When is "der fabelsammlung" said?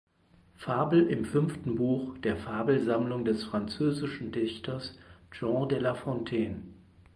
2.17-3.23